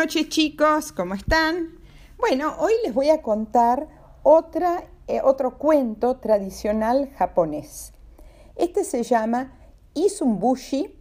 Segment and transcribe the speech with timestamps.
[0.00, 1.72] noches chicos, ¿cómo están?
[2.16, 3.86] Bueno, hoy les voy a contar
[5.06, 7.92] eh, otro cuento tradicional japonés.
[8.56, 9.52] Este se llama
[9.92, 10.94] Isumbushi,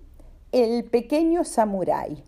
[0.52, 2.22] el pequeño samurái.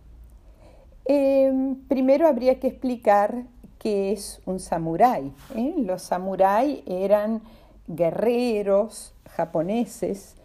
[1.04, 3.44] Em, primero habría que explicar
[3.78, 5.34] qué es un samurái.
[5.58, 5.74] ¿eh?
[5.76, 7.42] Los samuráis eran
[7.88, 10.36] guerreros japoneses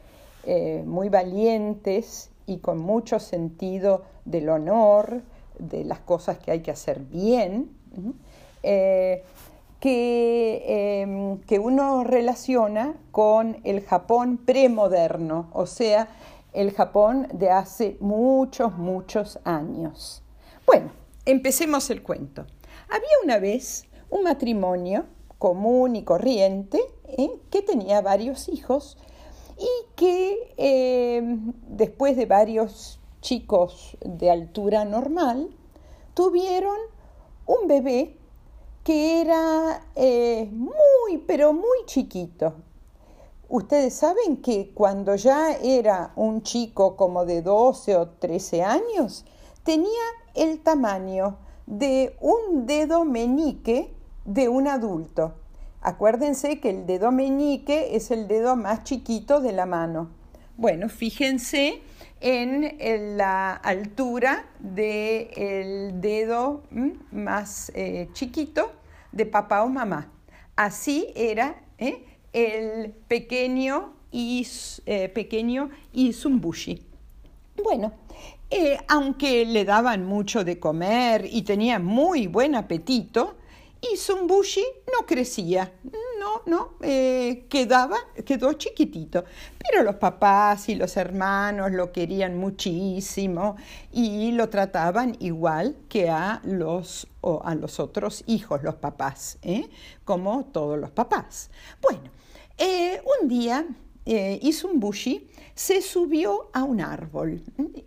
[0.43, 5.23] eh, muy valientes y con mucho sentido del honor,
[5.59, 7.71] de las cosas que hay que hacer bien,
[8.63, 9.23] eh,
[9.81, 16.09] que, em, que uno relaciona con el Japón premoderno, o sea,
[16.53, 20.23] el Japón de hace muchos, muchos años.
[20.67, 20.91] Bueno,
[21.27, 22.47] empecemos el cuento.
[22.89, 25.05] Había una vez un matrimonio
[25.39, 27.31] común y corriente ¿eh?
[27.51, 28.97] que tenía varios hijos
[29.59, 32.96] y que em, después de varios
[33.27, 35.51] chicos de altura normal
[36.15, 36.77] tuvieron
[37.45, 38.17] un bebé
[38.85, 42.55] que era eh, muy, pero muy chiquito.
[43.49, 49.25] Ustedes saben que cuando ya era un chico como de 12 o 13 años,
[49.65, 53.93] tenía el tamaño de un dedo meñique
[54.25, 55.35] de un adulto.
[55.81, 60.11] Acuérdense que el dedo meñique es el dedo más chiquito de la mano.
[60.57, 61.83] Bueno, fíjense
[62.21, 66.63] en la altura del dedo
[67.13, 68.73] más eh, chiquito
[69.13, 70.11] de papá o mamá.
[70.57, 72.05] Así era ¿eh?
[72.33, 76.83] el pequeño, is, eh, pequeño Isumbushi.
[77.63, 77.93] Bueno,
[78.89, 83.37] aunque le daban mucho de comer y tenía muy buen apetito,
[83.81, 85.73] Isumbushi no crecía,
[86.19, 89.25] no, no, eh, quedaba, quedó chiquitito.
[89.59, 93.57] Pero los papás y los hermanos lo querían muchísimo
[93.93, 97.07] y lo trataban igual que a los,
[97.43, 99.69] a los otros hijos, los papás, ¿eh?
[100.05, 101.51] como todos los papás.
[101.83, 102.11] Bueno,
[102.59, 103.67] eh, un día
[104.09, 107.43] eh, Isumbushi se subió a un árbol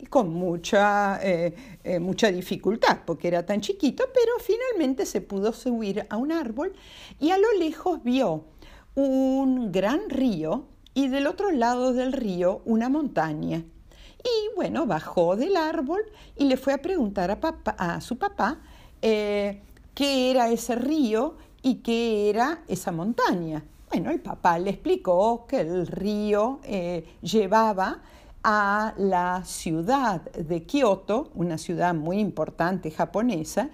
[0.10, 6.06] con mucha, eh, eh, mucha dificultad porque era tan chiquito, pero finalmente se pudo subir
[6.10, 6.74] a un árbol
[7.22, 8.44] y a lo lejos vio
[8.96, 13.64] un gran río y del otro lado del río una montaña.
[14.22, 16.02] Y bueno, bajó del árbol
[16.36, 17.40] y le fue a preguntar
[17.78, 18.60] a, su papá
[19.00, 19.62] qué
[19.96, 23.64] era ese río y qué era esa montaña.
[23.90, 28.00] Bueno, el papá le explicó que el río eh, llevaba
[28.44, 33.70] a la ciudad de Kioto, una ciudad muy importante japonesa,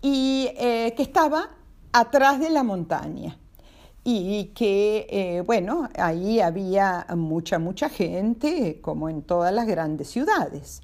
[0.00, 1.48] y eh, que estaba
[1.90, 3.36] atrás de la montaña.
[4.04, 10.82] Y que, eh, bueno, ahí había mucha, mucha gente, como en todas las grandes ciudades.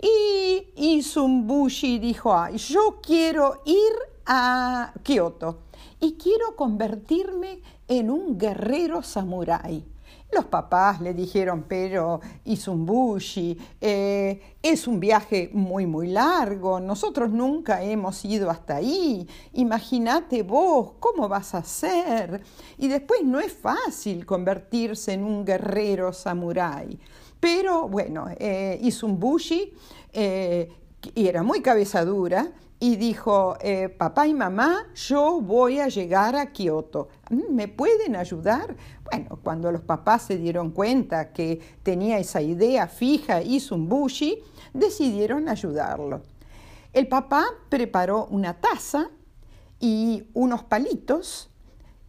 [0.00, 5.60] Y Isumbushi dijo, yo quiero ir a Kioto
[6.00, 9.84] y quiero convertirme en un guerrero samurái.
[10.32, 17.82] Los papás le dijeron, pero Isumbushi, eh, es un viaje muy, muy largo, nosotros nunca
[17.84, 22.42] hemos ido hasta ahí, imagínate vos, ¿cómo vas a hacer?
[22.78, 26.98] Y después no es fácil convertirse en un guerrero samurái.
[27.38, 29.72] Pero bueno, eh, Isumbushi
[30.12, 30.68] eh,
[31.14, 37.08] era muy cabezadura, y dijo, eh, papá y mamá, yo voy a llegar a Kioto.
[37.30, 38.76] Mm, ¿Me pueden ayudar?
[39.10, 44.42] Bueno, cuando los papás se dieron cuenta que tenía esa idea fija y Zumbushi,
[44.74, 46.22] decidieron ayudarlo.
[46.92, 49.08] El papá preparó una taza
[49.80, 51.50] y unos palitos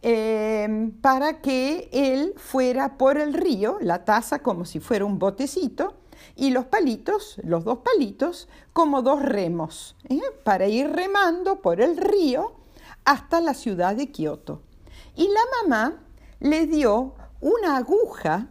[0.02, 5.94] eh, para que él fuera por el río, la taza como si fuera un botecito,
[6.34, 10.20] y los palitos, los dos palitos, como dos remos, ¿eh?
[10.44, 12.54] para ir remando por el río
[13.04, 14.62] hasta la ciudad de Kioto.
[15.14, 16.02] Y la mamá
[16.40, 18.48] le dio una aguja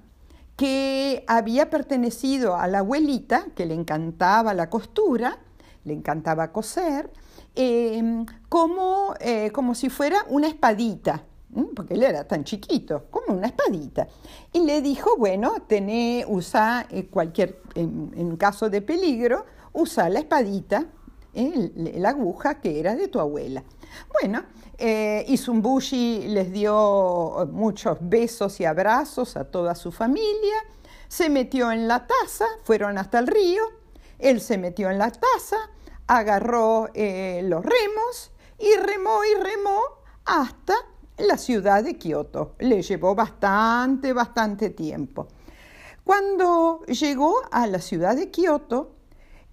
[0.56, 5.40] que había pertenecido a la abuelita, que le encantaba la costura,
[5.84, 7.12] le encantaba coser,
[7.56, 11.24] em, como, eh, como si fuera una espadita
[11.76, 14.08] porque él era tan chiquito, como una espadita.
[14.52, 20.86] Y le dijo, bueno, tené, usa eh, cualquier, en, caso de peligro, usa la espadita,
[21.34, 23.64] eh, la aguja que era de tu abuela.
[24.22, 24.44] Bueno,
[24.78, 30.56] eh, Isumbushi les dio muchos besos y abrazos a toda su familia,
[31.08, 33.64] se metió en la taza, fueron hasta el río,
[34.20, 35.58] él se metió en la taza,
[36.08, 39.82] agarró los remos y remó y remó
[40.26, 40.76] hasta
[41.18, 42.56] la ciudad de Kioto.
[42.60, 45.28] Le llevó bastante, bastante tiempo.
[46.04, 48.96] Cuando llegó a la ciudad de Kioto,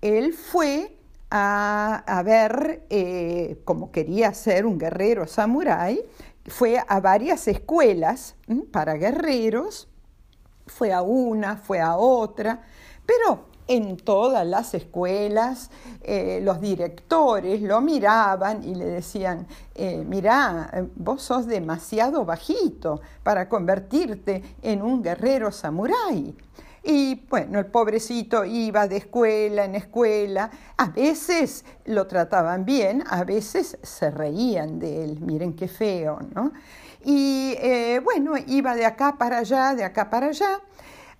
[0.01, 0.99] él fue
[1.35, 6.05] a, ver, eh, como quería ser un guerrero samurái,
[6.47, 8.35] fue a varias escuelas
[8.71, 9.89] para guerreros,
[10.67, 12.63] fue a una, fue a otra,
[13.07, 15.71] pero en todas las escuelas
[16.03, 23.49] eh, los directores lo miraban y le decían, eh, mirá, vos sos demasiado bajito para
[23.49, 26.37] convertirte en un guerrero samurái.
[26.85, 33.25] Y bueno, el pobrecito iba de escuela en escuela, a veces lo trataban bien, a
[33.25, 36.53] veces se reían de él, miren qué feo, ¿no?
[37.05, 40.61] Y eh, bueno, iba de acá para allá, de acá para allá,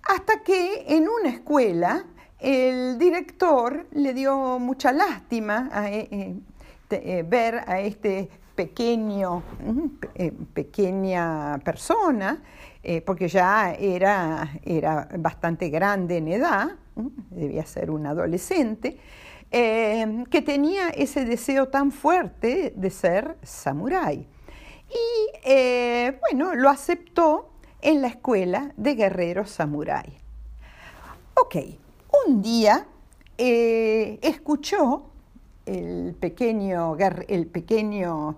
[0.03, 2.05] hasta que en una escuela
[2.43, 6.35] el director le dio mucha lástima a, eh,
[6.91, 9.41] eh, ver a este pequeño,
[10.53, 12.39] pequeña persona
[12.85, 16.71] eh, porque ya era, era, bastante grande en edad,
[17.29, 18.97] debía ser un adolescente,
[19.49, 24.27] eh, que tenía ese deseo tan fuerte de ser samurái.
[24.89, 27.51] Y eh, bueno, lo aceptó
[27.81, 30.17] en la escuela de guerreros samurái.
[31.35, 31.55] Ok,
[32.27, 32.87] un día
[34.21, 35.03] escuchó
[35.65, 36.95] el pequeño,
[37.27, 38.37] el pequeño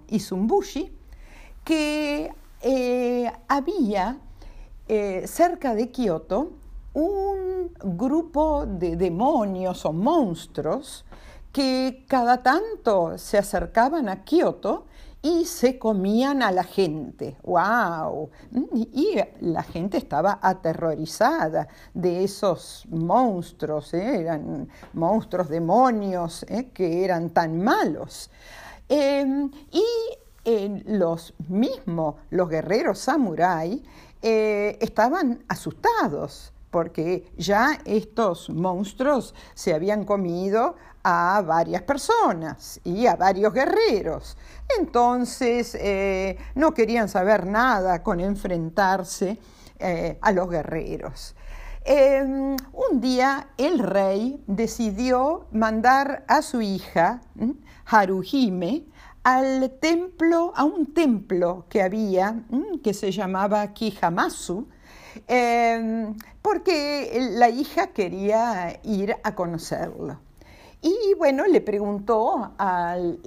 [1.63, 2.31] que
[3.47, 4.17] había
[4.87, 6.51] eh, cerca de Kioto
[6.93, 11.05] un grupo de demonios o monstruos
[11.51, 14.85] que cada tanto se acercaban a Kioto
[15.25, 17.35] y se comían a la gente.
[17.41, 18.29] ¡Wow!
[18.75, 24.19] Y la gente estaba aterrorizada de esos monstruos, ¿eh?
[24.21, 26.69] eran monstruos demonios ¿eh?
[26.71, 28.29] que eran tan malos.
[28.87, 33.83] Em, y los mismos, los guerreros samurái,
[34.21, 40.75] eh, estaban asustados porque ya estos monstruos se habían comido
[41.05, 44.35] a varias personas y a varios guerreros.
[44.77, 49.37] Entonces eh, no querían saber nada con enfrentarse
[49.79, 51.33] eh, a los guerreros.
[51.85, 57.21] Em, un día el rey decidió mandar a su hija,
[57.85, 58.83] Haruhime,
[59.23, 62.43] al templo, a un templo que había,
[62.83, 64.67] que se llamaba Kijamasu,
[65.27, 70.19] em, porque la hija quería ir a conocerlo.
[70.81, 73.19] Y bueno, le preguntó al,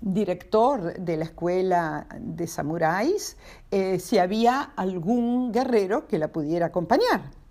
[0.00, 3.36] director de la escuela de samuráis
[3.70, 7.41] eh, si había algún guerrero que la pudiera acompañar.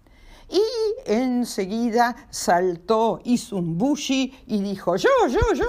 [0.52, 0.62] Y
[1.06, 5.66] enseguida saltó Isumbushi y dijo, yo, yo, yo,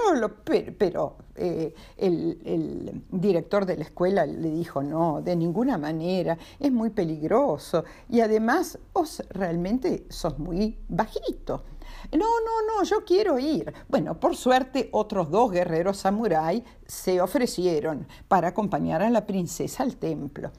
[0.77, 6.89] pero, eh, el, director de la escuela le dijo, no, de ninguna manera, es muy
[6.89, 11.63] peligroso y además vos realmente sos muy bajito.
[12.11, 13.73] No, no, no, yo quiero ir.
[13.87, 19.95] Bueno, por suerte otros dos guerreros samurái se ofrecieron para acompañar a la princesa al
[19.95, 20.51] templo.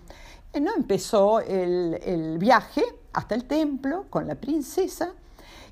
[0.55, 5.15] Eh, no empezó el viaje hasta el templo con la princesa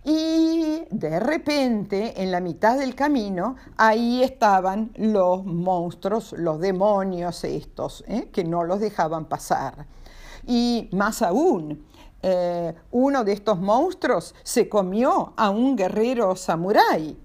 [0.04, 8.02] y de repente, en la mitad del camino, ahí estaban los monstruos, los demonios estos,
[8.08, 8.28] ¿eh?
[8.32, 9.86] que no los dejaban pasar.
[10.44, 11.86] Y más aún,
[12.20, 17.16] eh, uno de estos monstruos se comió a un guerrero samurái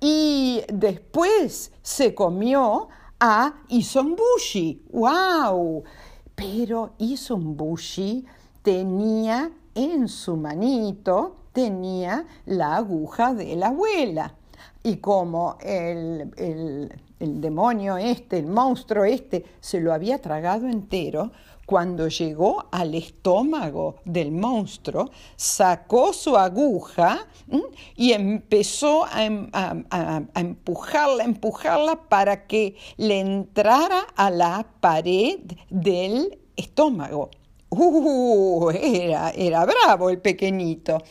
[0.00, 2.88] y después se comió
[3.20, 4.82] a Isombushi.
[4.92, 5.84] ¡Wow!
[6.34, 8.24] Pero Isombushi
[8.64, 14.34] tenía en su manito tenía la aguja de la abuela.
[14.82, 21.30] Y como el, el, demonio este, el monstruo este, se lo había tragado entero,
[21.64, 27.26] cuando llegó al estómago del monstruo, sacó su aguja
[27.96, 35.38] y empezó a, em, a, a, empujarla, empujarla para que le entrara a la pared
[35.70, 37.30] del estómago.
[37.76, 41.02] Uh, era, era bravo el pequeñito.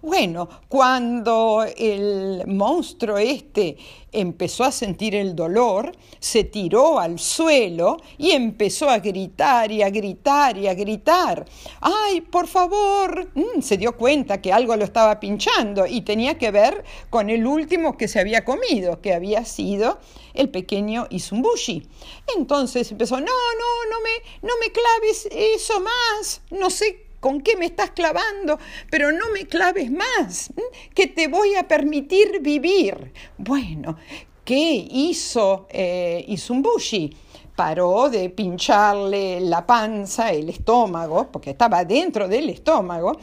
[0.00, 3.76] Bueno, cuando el monstruo este
[4.12, 9.90] empezó a sentir el dolor, se tiró al suelo y empezó a gritar y a
[9.90, 11.46] gritar y a gritar.
[11.80, 13.30] ¡Ay, por favor!
[13.34, 17.46] Mm, se dio cuenta que algo lo estaba pinchando y tenía que ver con el
[17.46, 19.98] último que se había comido, que había sido
[20.34, 21.88] el pequeño Isumbushi.
[22.36, 27.56] Entonces empezó, no, no, no me, no me claves eso más, no sé con qué
[27.56, 28.58] me estás clavando,
[28.90, 30.52] pero no me claves más,
[30.92, 33.12] que te voy a permitir vivir.
[33.38, 33.96] Bueno,
[34.44, 36.26] ¿qué hizo eh?
[37.54, 43.16] Paró de pincharle la panza, el estómago, porque estaba dentro del estómago,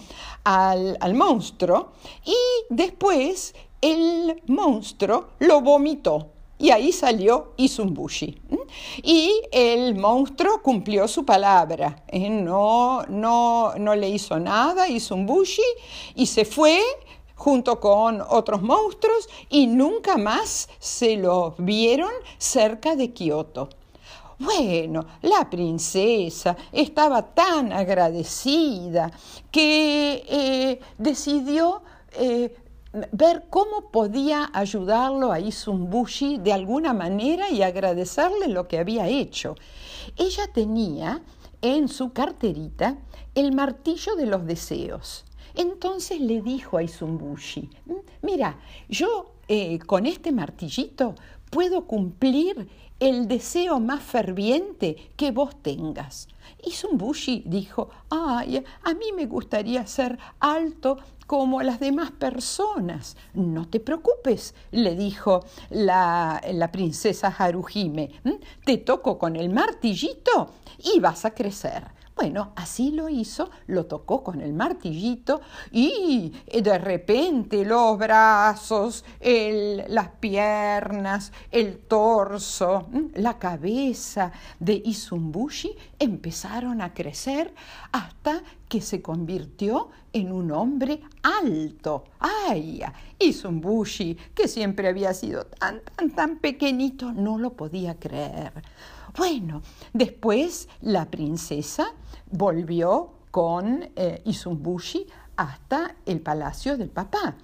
[0.46, 1.92] al, al monstruo,
[2.24, 2.38] y
[2.70, 8.38] después el monstruo lo vomitó y ahí salió Isumbushi.
[9.02, 12.30] Y el monstruo cumplió su palabra, ¿eh?
[12.30, 15.64] no, no, no le hizo nada a Isumbushi
[16.16, 16.80] y se fue
[17.34, 23.70] junto con otros monstruos y nunca más se lo vieron cerca de Kioto.
[24.38, 29.12] Bueno, la princesa estaba tan agradecida
[29.52, 31.82] que eh, decidió
[32.14, 32.56] eh,
[33.12, 39.56] ver cómo podía ayudarlo a Isumbushi de alguna manera y agradecerle lo que había hecho.
[40.18, 41.22] Ella tenía
[41.62, 42.98] en su carterita
[43.36, 45.26] el martillo de los deseos.
[45.56, 51.16] Entonces le dijo a Isumbushi, mm, mira, yo eh, con este martillito
[51.50, 52.70] puedo cumplir
[53.00, 56.28] el deseo más ferviente que vos tengas.
[56.64, 60.98] Y Zumbushi dijo, ay, a mí me gustaría ser alto
[61.30, 63.16] como las demás personas.
[63.36, 68.10] No te preocupes, le dijo la, la princesa Haruhime,
[68.66, 71.99] te toco con el martillito y vas a crecer.
[72.20, 75.40] Bueno, así lo hizo, lo tocó con el martillito
[75.72, 86.94] y de repente los brazos, las piernas, el torso, la cabeza de Isumbushi empezaron a
[86.94, 87.54] crecer
[87.94, 92.04] hasta que se convirtió en un hombre alto.
[92.20, 92.82] ¡Ay!
[93.18, 98.52] Isumbushi, que siempre había sido tan, tan, tan pequeñito, no lo podía creer.
[99.18, 99.62] Bueno,
[99.94, 101.94] después la princesa
[102.32, 104.24] volvió con eh,
[105.36, 107.36] hasta el palacio del papá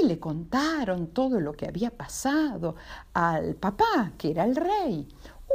[0.00, 2.76] y le contaron todo lo que había pasado
[3.12, 5.06] al papá, que era el rey.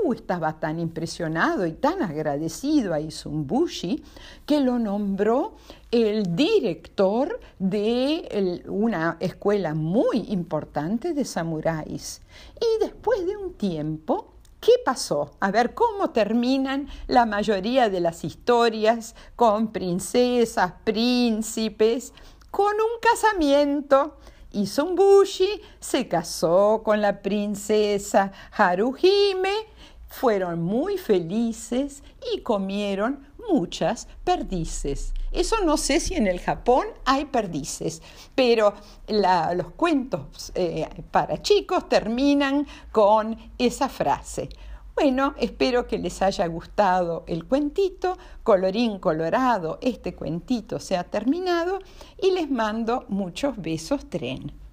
[0.04, 4.04] Uh, estaba tan impresionado y tan agradecido a Isumbushi
[4.46, 5.56] que lo nombró
[5.90, 12.22] el director de una escuela muy importante de samuráis.
[12.60, 14.27] Y después de un tiempo,
[14.60, 15.32] ¿Qué pasó?
[15.40, 22.14] A ver, ¿cómo terminan la mayoría de las historias con princesas, príncipes?
[22.50, 24.18] Con un casamiento.
[24.52, 29.68] Y Sumbushi se casó con la princesa Haruhime,
[30.08, 32.02] fueron muy felices
[32.34, 35.14] y comieron muchas perdices.
[35.32, 38.02] Eso no sé si en el Japón hay perdices,
[38.36, 38.74] pero
[39.08, 44.50] los cuentos eh, para chicos terminan con esa frase.
[44.96, 51.78] Bueno, espero que les haya gustado el cuentito, colorín colorado, este cuentito se ha terminado
[52.20, 54.67] y les mando muchos besos tren.